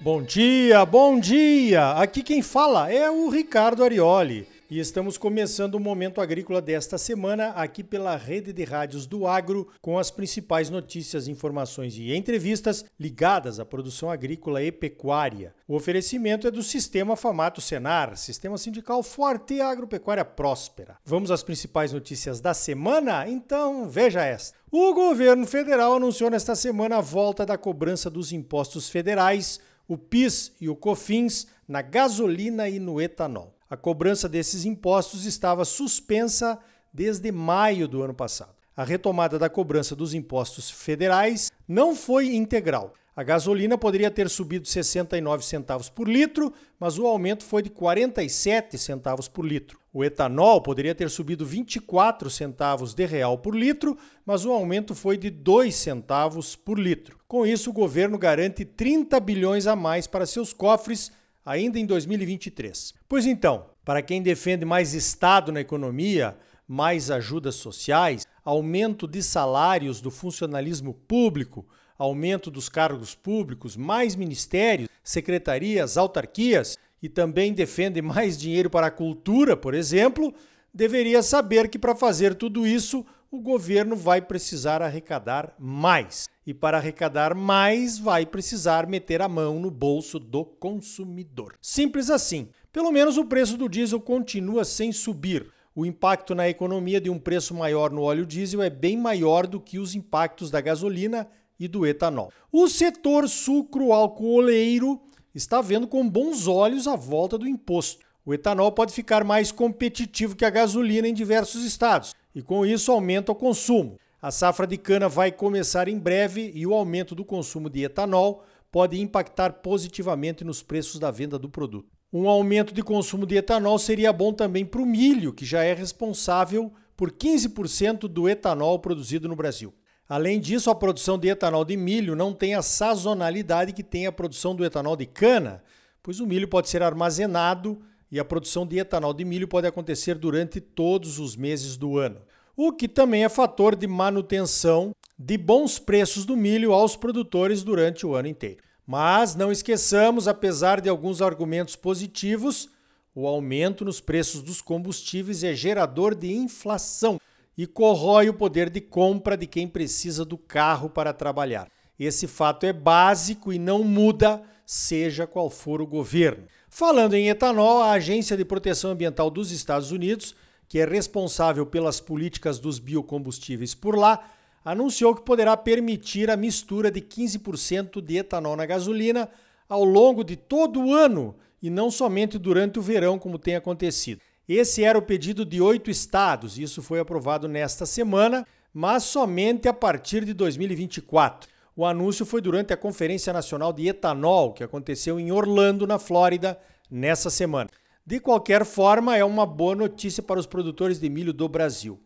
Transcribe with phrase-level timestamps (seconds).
[0.00, 1.92] Bom dia, bom dia!
[1.92, 7.48] Aqui quem fala é o Ricardo Arioli e estamos começando o Momento Agrícola desta semana
[7.48, 13.60] aqui pela rede de rádios do Agro com as principais notícias, informações e entrevistas ligadas
[13.60, 15.54] à produção agrícola e pecuária.
[15.68, 20.96] O oferecimento é do Sistema Famato Senar, Sistema Sindical Forte e Agropecuária Próspera.
[21.04, 23.28] Vamos às principais notícias da semana?
[23.28, 24.56] Então veja esta.
[24.70, 30.52] O governo federal anunciou nesta semana a volta da cobrança dos impostos federais o PIS
[30.60, 33.54] e o COFINS na gasolina e no etanol.
[33.72, 36.58] A cobrança desses impostos estava suspensa
[36.92, 38.54] desde maio do ano passado.
[38.76, 42.92] A retomada da cobrança dos impostos federais não foi integral.
[43.16, 48.76] A gasolina poderia ter subido 69 centavos por litro, mas o aumento foi de 47
[48.76, 49.80] centavos por litro.
[49.90, 55.16] O etanol poderia ter subido 24 centavos de real por litro, mas o aumento foi
[55.16, 57.18] de 2 centavos por litro.
[57.26, 61.10] Com isso, o governo garante 30 bilhões a mais para seus cofres
[61.44, 62.94] ainda em 2023.
[63.08, 70.00] Pois então, para quem defende mais Estado na economia, mais ajudas sociais, aumento de salários
[70.00, 71.66] do funcionalismo público,
[71.98, 78.90] aumento dos cargos públicos, mais ministérios, secretarias, autarquias e também defende mais dinheiro para a
[78.90, 80.32] cultura, por exemplo,
[80.72, 86.28] deveria saber que para fazer tudo isso, o governo vai precisar arrecadar mais.
[86.46, 91.54] E para arrecadar mais, vai precisar meter a mão no bolso do consumidor.
[91.62, 92.50] Simples assim.
[92.70, 95.50] Pelo menos o preço do diesel continua sem subir.
[95.74, 99.58] O impacto na economia de um preço maior no óleo diesel é bem maior do
[99.58, 101.26] que os impactos da gasolina
[101.58, 102.30] e do etanol.
[102.52, 105.00] O setor sucro-alcooleiro
[105.34, 108.04] está vendo com bons olhos a volta do imposto.
[108.26, 112.90] O etanol pode ficar mais competitivo que a gasolina em diversos estados e, com isso,
[112.92, 113.98] aumenta o consumo.
[114.20, 118.44] A safra de cana vai começar em breve e o aumento do consumo de etanol
[118.70, 121.90] pode impactar positivamente nos preços da venda do produto.
[122.12, 125.74] Um aumento de consumo de etanol seria bom também para o milho, que já é
[125.74, 129.74] responsável por 15% do etanol produzido no Brasil.
[130.08, 134.12] Além disso, a produção de etanol de milho não tem a sazonalidade que tem a
[134.12, 135.62] produção do etanol de cana,
[136.02, 137.80] pois o milho pode ser armazenado
[138.12, 142.20] e a produção de etanol de milho pode acontecer durante todos os meses do ano.
[142.54, 148.04] O que também é fator de manutenção de bons preços do milho aos produtores durante
[148.04, 148.62] o ano inteiro.
[148.86, 152.68] Mas não esqueçamos, apesar de alguns argumentos positivos,
[153.14, 157.18] o aumento nos preços dos combustíveis é gerador de inflação
[157.56, 161.68] e corrói o poder de compra de quem precisa do carro para trabalhar.
[161.98, 166.44] Esse fato é básico e não muda, seja qual for o governo.
[166.74, 170.34] Falando em etanol, a Agência de Proteção Ambiental dos Estados Unidos,
[170.66, 174.26] que é responsável pelas políticas dos biocombustíveis por lá,
[174.64, 179.28] anunciou que poderá permitir a mistura de 15% de etanol na gasolina
[179.68, 184.22] ao longo de todo o ano e não somente durante o verão, como tem acontecido.
[184.48, 189.74] Esse era o pedido de oito estados, isso foi aprovado nesta semana, mas somente a
[189.74, 191.51] partir de 2024.
[191.74, 196.58] O anúncio foi durante a Conferência Nacional de Etanol, que aconteceu em Orlando, na Flórida,
[196.90, 197.70] nessa semana.
[198.04, 201.98] De qualquer forma, é uma boa notícia para os produtores de milho do Brasil.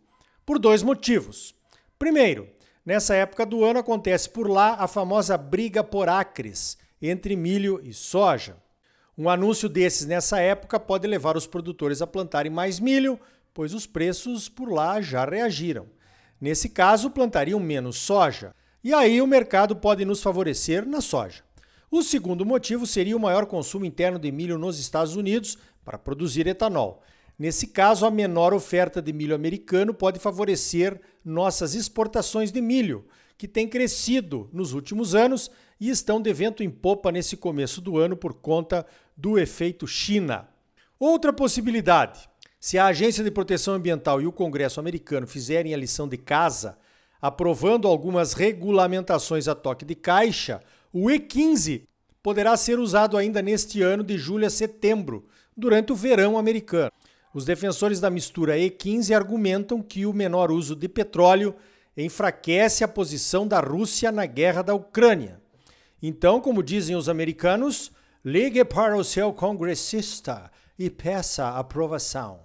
[0.44, 1.52] Por dois motivos.
[1.98, 2.48] Primeiro,
[2.84, 7.92] nessa época do ano acontece por lá a famosa briga por acres entre milho e
[7.92, 8.56] soja.
[9.18, 13.18] Um anúncio desses nessa época pode levar os produtores a plantarem mais milho,
[13.52, 15.86] pois os preços por lá já reagiram.
[16.40, 18.54] Nesse caso, plantariam menos soja.
[18.86, 21.42] E aí o mercado pode nos favorecer na soja.
[21.90, 26.46] O segundo motivo seria o maior consumo interno de milho nos Estados Unidos para produzir
[26.46, 27.02] etanol.
[27.36, 33.04] Nesse caso, a menor oferta de milho americano pode favorecer nossas exportações de milho,
[33.36, 37.98] que têm crescido nos últimos anos e estão de vento em popa nesse começo do
[37.98, 38.86] ano por conta
[39.16, 40.48] do efeito China.
[40.96, 42.28] Outra possibilidade:
[42.60, 46.78] se a Agência de Proteção Ambiental e o Congresso americano fizerem a lição de casa,
[47.26, 50.60] aprovando algumas regulamentações a toque de caixa,
[50.92, 51.82] o E15
[52.22, 55.26] poderá ser usado ainda neste ano de julho a setembro,
[55.56, 56.92] durante o verão americano.
[57.34, 61.54] Os defensores da mistura E15 argumentam que o menor uso de petróleo
[61.96, 65.40] enfraquece a posição da Rússia na guerra da Ucrânia.
[66.00, 67.90] Então, como dizem os americanos,
[68.24, 72.40] ligue para o seu congressista e peça aprovação.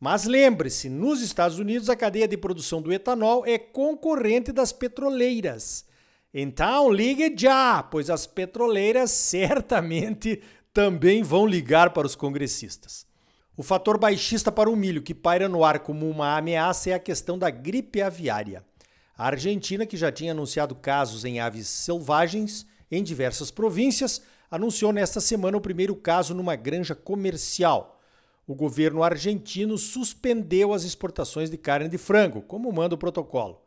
[0.00, 5.84] Mas lembre-se, nos Estados Unidos a cadeia de produção do etanol é concorrente das petroleiras.
[6.32, 10.40] Então ligue já, pois as petroleiras certamente
[10.72, 13.04] também vão ligar para os congressistas.
[13.54, 16.98] O fator baixista para o milho que paira no ar como uma ameaça é a
[16.98, 18.64] questão da gripe aviária.
[19.18, 25.20] A Argentina, que já tinha anunciado casos em aves selvagens em diversas províncias, anunciou nesta
[25.20, 27.99] semana o primeiro caso numa granja comercial.
[28.50, 33.62] O governo argentino suspendeu as exportações de carne de frango, como manda o protocolo.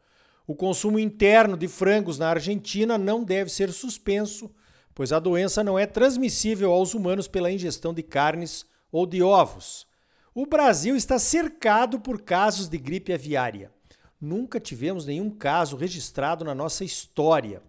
[0.46, 4.54] O consumo interno de frangos na Argentina não deve ser suspenso,
[4.94, 9.88] pois a doença não é transmissível aos humanos pela ingestão de carnes ou de ovos.
[10.36, 13.72] O Brasil está cercado por casos de gripe aviária.
[14.20, 17.64] Nunca tivemos nenhum caso registrado na nossa história.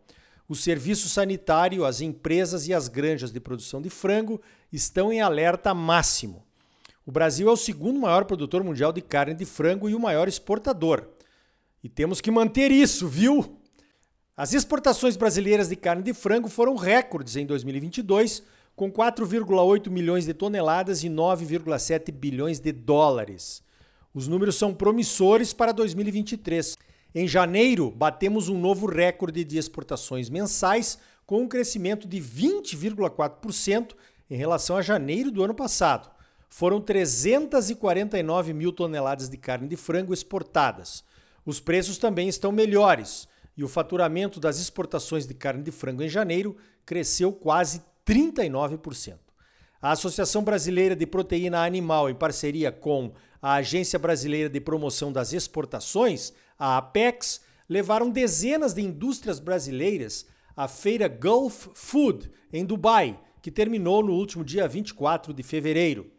[0.49, 4.41] O serviço sanitário, as empresas e as granjas de produção de frango
[4.73, 6.45] estão em alerta máximo.
[7.07, 10.27] O Brasil é o segundo maior produtor mundial de carne de frango e o maior
[10.27, 11.07] exportador.
[11.83, 13.59] E temos que manter isso, viu?
[14.35, 18.43] As exportações brasileiras de carne de frango foram recordes em 2022,
[18.75, 23.63] com 4,8 milhões de toneladas e 9,7 bilhões de dólares.
[24.15, 26.77] Os números são promissores para 2023.
[27.15, 33.93] Em janeiro, batemos um novo recorde de exportações mensais, com um crescimento de 20,4%
[34.31, 36.14] em relação a janeiro do ano passado.
[36.49, 41.05] Foram 349 mil toneladas de carne de frango exportadas.
[41.45, 46.09] Os preços também estão melhores e o faturamento das exportações de carne de frango em
[46.09, 49.19] janeiro cresceu quase 39%.
[49.81, 55.33] A Associação Brasileira de Proteína Animal, em parceria com a Agência Brasileira de Promoção das
[55.33, 60.27] Exportações, a Apex, levaram dezenas de indústrias brasileiras
[60.57, 66.11] à feira Gulf Food, em Dubai, que terminou no último dia 24 de fevereiro.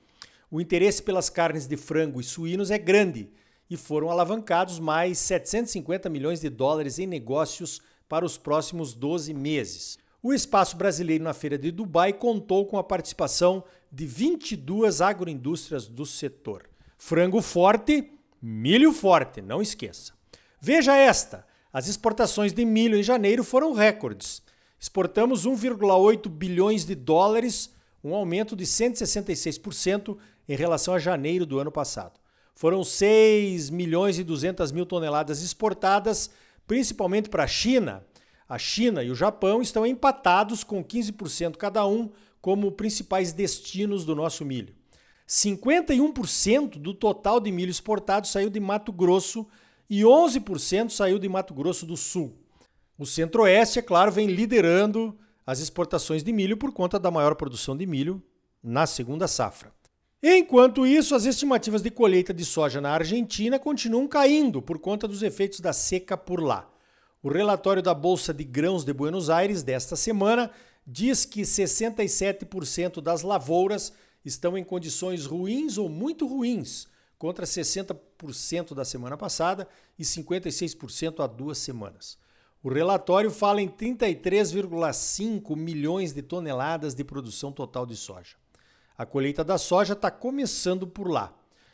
[0.55, 3.29] O interesse pelas carnes de frango e suínos é grande
[3.69, 9.99] e foram alavancados mais 750 milhões de dólares em negócios para os próximos 12 meses.
[10.23, 16.05] O espaço brasileiro na feira de Dubai contou com a participação de 22 agroindústrias do
[16.05, 16.69] setor.
[16.97, 20.13] Frango forte, milho forte, não esqueça.
[20.61, 24.41] Veja esta: as exportações de milho em janeiro foram recordes.
[24.79, 30.17] Exportamos 1,8 bilhões de dólares, um aumento de 166%
[30.47, 32.19] em relação a janeiro do ano passado.
[32.55, 36.29] Foram 6 milhões e 200 mil toneladas exportadas,
[36.65, 38.05] principalmente para a China,
[38.47, 44.15] a China e o Japão estão empatados com 15% cada um como principais destinos do
[44.15, 44.73] nosso milho.
[45.27, 49.47] 51% do total de milho exportado saiu de Mato Grosso
[49.89, 52.37] e 11% saiu de Mato Grosso do Sul.
[52.97, 57.75] O Centro-Oeste, é claro, vem liderando as exportações de milho por conta da maior produção
[57.75, 58.23] de milho
[58.63, 59.74] na segunda safra.
[60.27, 65.21] Enquanto isso, as estimativas de colheita de soja na Argentina continuam caindo por conta dos
[65.21, 66.67] efeitos da seca por lá.
[67.21, 70.49] O relatório da Bolsa de Grãos de Buenos Aires desta semana
[70.83, 73.93] diz que 67% das lavouras
[74.25, 76.87] estão em condições ruins ou muito ruins,
[77.19, 82.17] contra 60% da semana passada e 56% há duas semanas.
[82.63, 88.43] O relatório fala em 33,5 milhões de toneladas de produção total de soja.
[88.97, 91.33] A colheita da soja está começando por lá.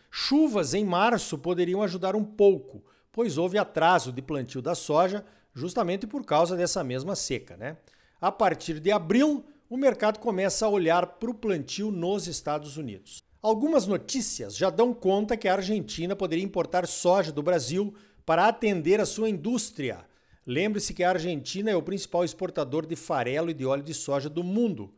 [0.09, 5.23] Chuvas em março poderiam ajudar um pouco, pois houve atraso de plantio da soja
[5.53, 7.56] justamente por causa dessa mesma seca.
[7.57, 7.77] Né?
[8.19, 13.24] A partir de abril, o mercado começa a olhar para o plantio nos Estados Unidos.
[13.41, 17.94] Algumas notícias já dão conta que a Argentina poderia importar soja do Brasil
[18.25, 20.05] para atender a sua indústria.
[20.45, 24.29] Lembre-se que a Argentina é o principal exportador de farelo e de óleo de soja
[24.29, 24.93] do mundo.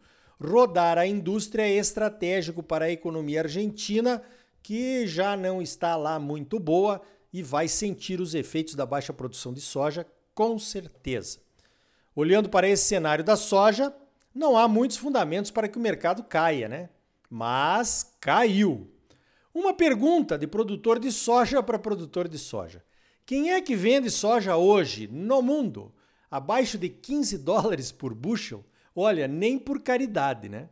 [0.45, 4.21] Rodar a indústria é estratégico para a economia argentina,
[4.61, 9.53] que já não está lá muito boa e vai sentir os efeitos da baixa produção
[9.53, 11.39] de soja com certeza.
[12.13, 13.95] Olhando para esse cenário da soja,
[14.35, 16.89] não há muitos fundamentos para que o mercado caia, né?
[17.29, 18.91] Mas caiu.
[19.53, 22.83] Uma pergunta de produtor de soja para produtor de soja.
[23.25, 25.93] Quem é que vende soja hoje no mundo
[26.29, 28.65] abaixo de 15 dólares por bushel?
[28.95, 30.69] Olha, nem por caridade, né?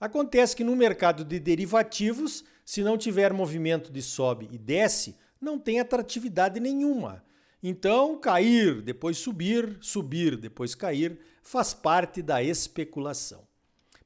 [0.00, 5.58] Acontece que no mercado de derivativos, se não tiver movimento de sobe e desce, não
[5.58, 7.24] tem atratividade nenhuma.
[7.62, 13.42] Então, cair, depois subir, subir, depois cair, faz parte da especulação.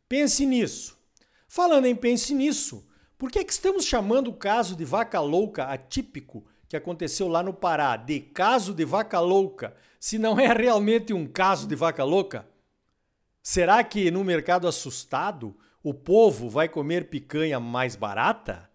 [0.09, 0.97] Pense nisso.
[1.49, 2.87] Falando em pense nisso,
[3.19, 7.43] por que, é que estamos chamando o caso de vaca louca atípico que aconteceu lá
[7.43, 12.05] no Pará de caso de vaca louca, se não é realmente um caso de vaca
[12.05, 12.47] louca?
[13.51, 18.69] Será que no mercado assustado o povo vai comer picanha mais barata?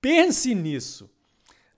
[0.00, 1.08] Pense nisso.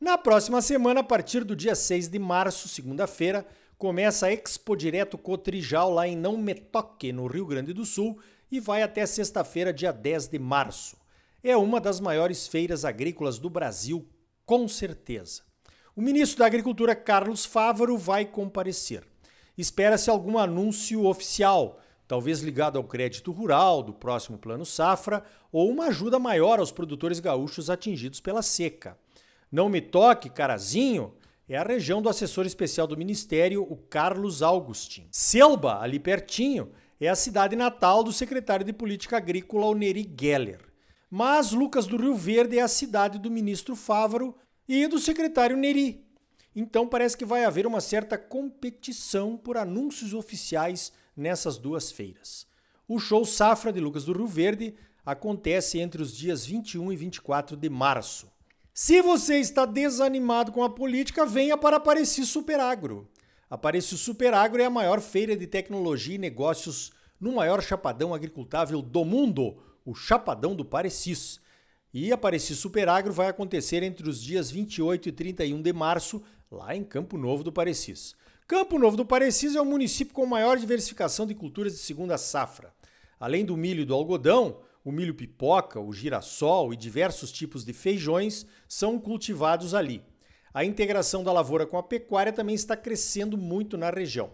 [0.00, 5.18] Na próxima semana, a partir do dia 6 de março, segunda-feira, começa a Expo Direto
[5.18, 8.18] Cotrijal lá em Não Metoque, no Rio Grande do Sul,
[8.50, 10.96] e vai até sexta-feira, dia 10 de março.
[11.44, 14.08] é uma das maiores feiras agrícolas do Brasil,
[14.46, 15.42] com certeza.
[15.94, 19.04] O ministro da Agricultura, Carlos Fávaro, vai comparecer.
[19.58, 21.78] Espera-se algum anúncio oficial,
[22.08, 25.22] talvez ligado ao crédito rural do próximo Plano Safra
[25.52, 28.98] ou uma ajuda maior aos produtores gaúchos atingidos pela seca.
[29.52, 31.12] Não me toque, carazinho,
[31.46, 35.06] é a região do assessor especial do Ministério, o Carlos Augustin.
[35.10, 40.60] Selba, ali pertinho, é a cidade natal do secretário de Política Agrícola, o Neri Geller.
[41.10, 44.34] Mas Lucas do Rio Verde é a cidade do ministro Fávaro
[44.66, 46.04] e do secretário Neri.
[46.54, 52.46] Então parece que vai haver uma certa competição por anúncios oficiais nessas duas feiras.
[52.86, 57.56] O show Safra de Lucas do Rio Verde acontece entre os dias 21 e 24
[57.56, 58.30] de março.
[58.72, 63.10] Se você está desanimado com a política, venha para Apareci Superagro.
[63.50, 69.04] Apareci Superagro é a maior feira de tecnologia e negócios no maior chapadão agricultável do
[69.04, 71.40] mundo, o Chapadão do Parecis.
[71.92, 76.84] E Apareci Superagro vai acontecer entre os dias 28 e 31 de março, lá em
[76.84, 78.14] Campo Novo do Parecis.
[78.48, 82.72] Campo Novo do Parecis é o município com maior diversificação de culturas de segunda safra.
[83.20, 87.74] Além do milho e do algodão, o milho pipoca, o girassol e diversos tipos de
[87.74, 90.02] feijões são cultivados ali.
[90.54, 94.30] A integração da lavoura com a pecuária também está crescendo muito na região.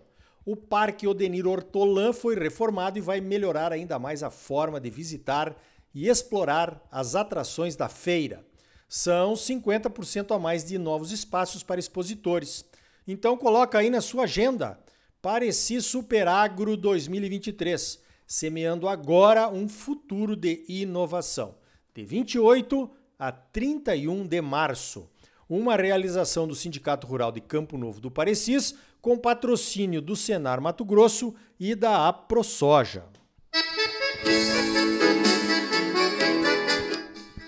[0.46, 5.60] O Parque Odenir Hortolã foi reformado e vai melhorar ainda mais a forma de visitar
[5.92, 8.46] e explorar as atrações da feira.
[8.88, 12.64] São 50% a mais de novos espaços para expositores.
[13.06, 14.78] Então coloca aí na sua agenda
[15.20, 21.54] Pareci Superagro 2023 semeando agora um futuro de inovação.
[21.94, 25.08] De 28 a 31 de março.
[25.48, 30.84] Uma realização do Sindicato Rural de Campo Novo do Parecis, com patrocínio do Senar Mato
[30.84, 33.04] Grosso e da AproSoja.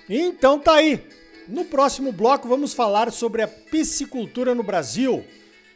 [0.09, 1.05] Então tá aí.
[1.49, 5.25] No próximo bloco vamos falar sobre a piscicultura no Brasil.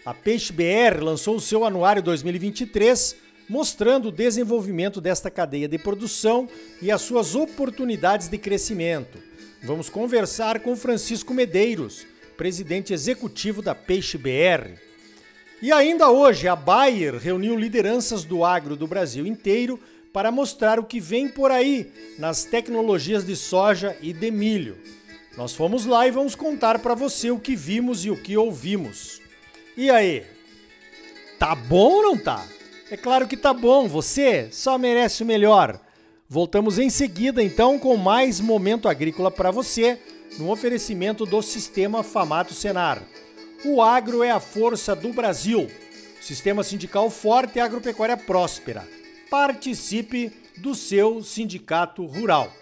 [0.04, 3.16] A Peixe BR lançou o seu anuário 2023
[3.46, 6.48] mostrando o desenvolvimento desta cadeia de produção
[6.80, 9.18] e as suas oportunidades de crescimento.
[9.62, 14.78] Vamos conversar com Francisco Medeiros, presidente executivo da Peixe BR.
[15.60, 19.78] E ainda hoje, a Bayer reuniu lideranças do agro do Brasil inteiro
[20.14, 24.78] para mostrar o que vem por aí nas tecnologias de soja e de milho.
[25.36, 29.20] Nós fomos lá e vamos contar para você o que vimos e o que ouvimos.
[29.76, 30.24] E aí?
[31.38, 32.44] Tá bom ou não tá?
[32.90, 35.80] É claro que tá bom, você só merece o melhor.
[36.28, 39.98] Voltamos em seguida então com mais momento agrícola para você,
[40.38, 43.02] no oferecimento do Sistema Famato Senar.
[43.64, 45.70] O agro é a força do Brasil.
[46.20, 48.86] Sistema sindical forte e agropecuária próspera.
[49.30, 52.52] Participe do seu sindicato rural.